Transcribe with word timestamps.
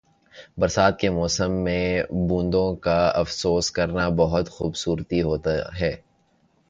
برسات 0.57 0.99
کے 0.99 1.09
موسم 1.09 1.51
میں 1.63 2.03
بوندوں 2.29 2.75
کا 2.75 2.97
افسوس 3.09 3.71
کرنا 3.71 4.09
بہت 4.17 4.49
خوبصورتی 4.49 5.21
ہوتا 5.21 5.51
ہے۔ 5.79 5.95